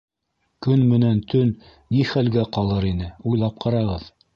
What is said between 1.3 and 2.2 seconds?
төн ни